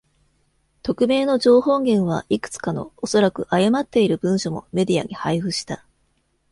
[0.81, 5.85] 匿名の情報源はいくつかの、おそらく誤っている文書もメディアに配布した。